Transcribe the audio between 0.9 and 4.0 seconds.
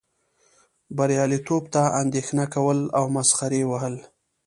بریالیتوب ته اندیښنه کول او مسخرې وهل.